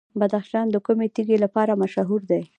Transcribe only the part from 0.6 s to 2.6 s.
د کومې تیږې لپاره مشهور دی؟